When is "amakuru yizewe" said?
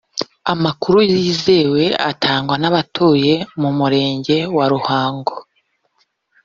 0.53-1.83